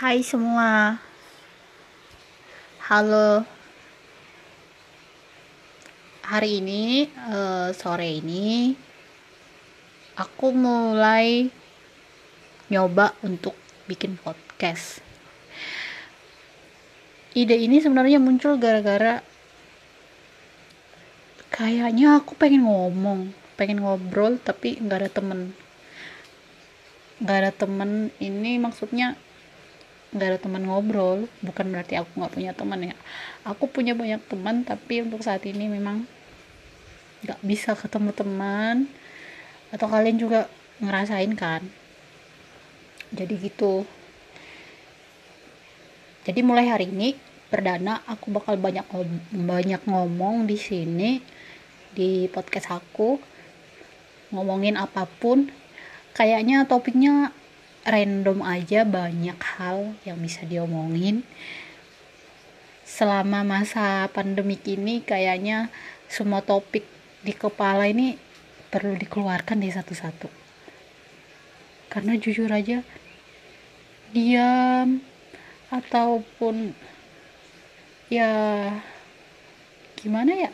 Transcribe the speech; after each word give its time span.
Hai 0.00 0.24
semua. 0.24 0.96
Halo. 2.88 3.44
Hari 6.24 6.64
ini 6.64 7.04
uh, 7.28 7.68
sore 7.76 8.08
ini 8.08 8.72
aku 10.16 10.56
mulai 10.56 11.52
nyoba 12.72 13.12
untuk 13.20 13.52
bikin 13.92 14.16
podcast. 14.16 15.04
Ide 17.36 17.60
ini 17.60 17.84
sebenarnya 17.84 18.16
muncul 18.24 18.56
gara-gara 18.56 19.20
kayaknya 21.52 22.24
aku 22.24 22.40
pengen 22.40 22.64
ngomong, 22.64 23.36
pengen 23.60 23.84
ngobrol 23.84 24.40
tapi 24.40 24.80
nggak 24.80 24.96
ada 25.04 25.10
temen 25.12 25.52
nggak 27.20 27.36
ada 27.36 27.52
temen 27.52 28.08
ini 28.16 28.56
maksudnya 28.56 29.20
nggak 30.10 30.26
ada 30.26 30.38
teman 30.42 30.66
ngobrol 30.66 31.30
bukan 31.38 31.70
berarti 31.70 31.94
aku 31.94 32.10
nggak 32.18 32.34
punya 32.34 32.50
teman 32.50 32.80
ya. 32.82 32.96
Aku 33.46 33.70
punya 33.70 33.94
banyak 33.94 34.22
teman 34.26 34.66
tapi 34.66 35.06
untuk 35.06 35.22
saat 35.22 35.46
ini 35.46 35.70
memang 35.70 36.06
nggak 37.22 37.40
bisa 37.46 37.78
ketemu 37.78 38.10
teman. 38.10 38.90
Atau 39.70 39.86
kalian 39.86 40.18
juga 40.18 40.50
ngerasain 40.82 41.30
kan? 41.38 41.62
Jadi 43.14 43.34
gitu. 43.38 43.86
Jadi 46.26 46.40
mulai 46.42 46.66
hari 46.66 46.90
ini 46.90 47.14
perdana 47.50 48.02
aku 48.06 48.30
bakal 48.30 48.54
banyak 48.54 48.86
banyak 49.34 49.82
ngomong 49.86 50.46
di 50.46 50.58
sini 50.58 51.22
di 51.94 52.26
podcast 52.30 52.82
aku. 52.82 53.18
Ngomongin 54.34 54.74
apa 54.74 55.06
pun. 55.06 55.50
Kayaknya 56.10 56.66
topiknya 56.66 57.30
random 57.90 58.46
aja 58.46 58.86
banyak 58.86 59.36
hal 59.58 59.98
yang 60.06 60.22
bisa 60.22 60.46
diomongin. 60.46 61.26
Selama 62.86 63.42
masa 63.42 64.06
pandemik 64.14 64.62
ini 64.70 65.02
kayaknya 65.02 65.68
semua 66.06 66.42
topik 66.42 66.86
di 67.26 67.34
kepala 67.34 67.90
ini 67.90 68.14
perlu 68.70 68.94
dikeluarkan 68.94 69.58
di 69.58 69.68
satu-satu. 69.74 70.30
Karena 71.90 72.14
jujur 72.14 72.46
aja 72.46 72.86
diam 74.10 75.02
ataupun 75.70 76.74
ya 78.10 78.30
gimana 79.94 80.34
ya 80.34 80.50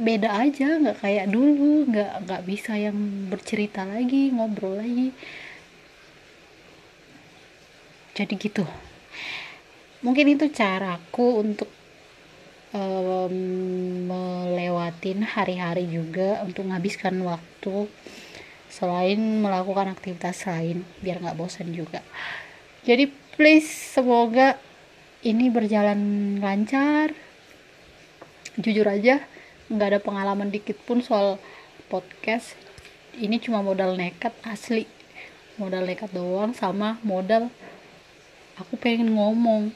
beda 0.00 0.32
aja 0.32 0.80
nggak 0.80 1.04
kayak 1.04 1.26
dulu 1.28 1.84
nggak 1.92 2.24
nggak 2.24 2.42
bisa 2.48 2.72
yang 2.80 3.28
bercerita 3.28 3.84
lagi 3.84 4.32
ngobrol 4.32 4.80
lagi. 4.80 5.12
Jadi 8.16 8.34
gitu. 8.40 8.64
Mungkin 10.00 10.32
itu 10.32 10.48
caraku 10.48 11.44
untuk 11.44 11.68
um, 12.72 13.36
melewatin 14.08 15.20
hari-hari 15.20 15.84
juga 15.84 16.40
untuk 16.48 16.64
menghabiskan 16.64 17.20
waktu 17.20 17.84
selain 18.72 19.20
melakukan 19.44 19.92
aktivitas 19.92 20.48
lain 20.48 20.88
biar 21.04 21.20
nggak 21.20 21.36
bosan 21.36 21.76
juga. 21.76 22.00
Jadi 22.88 23.12
please 23.36 23.68
semoga 23.68 24.56
ini 25.20 25.52
berjalan 25.52 26.00
lancar. 26.40 27.12
Jujur 28.56 28.88
aja 28.88 29.20
nggak 29.70 29.88
ada 29.94 30.00
pengalaman 30.02 30.50
dikit 30.50 30.74
pun 30.82 30.98
soal 30.98 31.38
podcast. 31.86 32.58
Ini 33.14 33.38
cuma 33.38 33.62
modal 33.62 33.94
nekat 33.94 34.34
asli. 34.42 34.90
Modal 35.54 35.86
nekat 35.86 36.10
doang 36.10 36.50
sama 36.50 36.98
modal 37.06 37.54
aku 38.58 38.74
pengen 38.74 39.14
ngomong. 39.14 39.70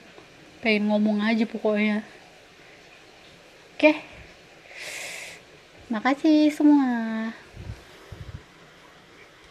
Pengen 0.59 0.91
ngomong 0.91 1.23
aja 1.23 1.47
pokoknya. 1.47 2.03
Oke. 3.79 4.03
Makasih 5.89 6.51
semua 6.51 7.31